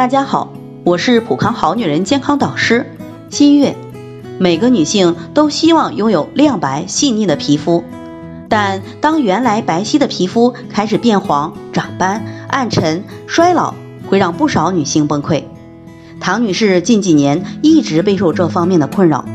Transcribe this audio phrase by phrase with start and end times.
[0.00, 2.90] 大家好，我是普康好女人健康导师
[3.28, 3.76] 新月。
[4.38, 7.84] 每个女性都希望拥有亮白细腻的皮肤，
[8.48, 13.74] 但当原来白皙的皮肤开始变黄、长斑、暗沉、衰老，
[14.08, 15.44] 会让不少女性崩溃。
[16.18, 19.26] 唐女士近几年一直备受这方面的困扰，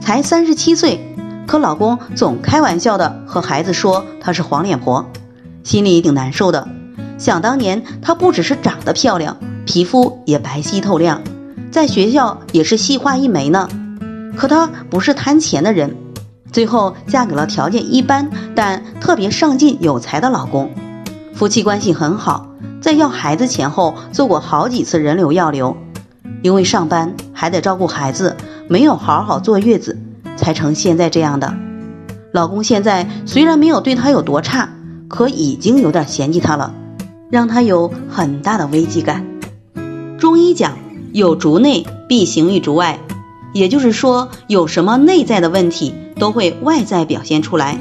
[0.00, 1.14] 才三十七岁，
[1.46, 5.06] 可老公总开玩笑的和孩子说她是黄脸婆，
[5.62, 6.66] 心里挺难受的。
[7.16, 9.36] 想当年，她不只是长得漂亮。
[9.70, 11.22] 皮肤也白皙透亮，
[11.70, 13.68] 在学校也是系花一枚呢。
[14.36, 15.94] 可她不是贪钱的人，
[16.50, 20.72] 最后嫁给了条件一般但特别上进有才的老公。
[21.34, 22.48] 夫妻关系很好，
[22.80, 25.76] 在要孩子前后做过好几次人流药流。
[26.42, 28.36] 因为上班还得照顾孩子，
[28.68, 29.96] 没有好好坐月子，
[30.36, 31.54] 才成现在这样的。
[32.32, 34.70] 老公现在虽然没有对她有多差，
[35.06, 36.74] 可已经有点嫌弃她了，
[37.30, 39.29] 让她有很大的危机感。
[40.20, 40.76] 中医讲
[41.14, 43.00] 有竹内必行于竹外，
[43.54, 47.80] 也就是说，有什么内在的问题都会外在表现出来。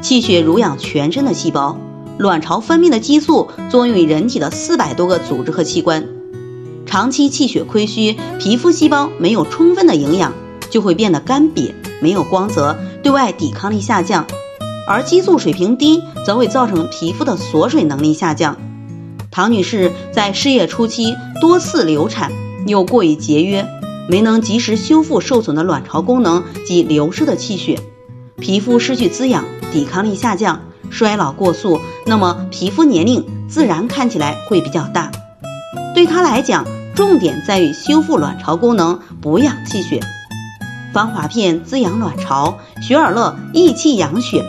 [0.00, 1.76] 气血濡养全身的细胞，
[2.18, 6.06] 卵巢分泌的激素作用于人体的四百多个组织和器官。
[6.86, 10.34] 长期气血亏虚，皮肤细胞没有充分的营养，
[10.70, 14.24] 就会变得干瘪，没有光泽，对外抵抗力下降。
[14.86, 18.56] 而激素水平低，则会造成皮肤的锁水能力下降。
[19.32, 22.30] 唐女士在事业初期多次流产，
[22.66, 23.66] 又过于节约，
[24.06, 27.80] 没能及时修复受损的卵巢功能及流失的气血，
[28.38, 30.60] 皮肤失去滋养，抵抗力下降，
[30.90, 35.10] 衰老过速，那么皮肤年龄自然看起来会比较大。
[35.94, 40.00] 对她来讲，重点在于修复卵巢功能，补养气血。
[40.92, 44.44] 芳华片滋养卵巢，雪尔乐益气养血，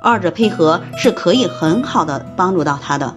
[0.00, 3.16] 二者配合是可以很好的帮助到她的。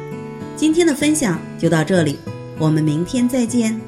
[0.61, 2.19] 今天的分享就到这里，
[2.59, 3.81] 我们明天再见。